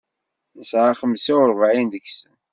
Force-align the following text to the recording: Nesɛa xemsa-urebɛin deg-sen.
Nesɛa 0.59 0.93
xemsa-urebɛin 0.99 1.89
deg-sen. 1.93 2.33